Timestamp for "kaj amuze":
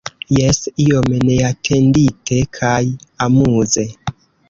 2.61-3.91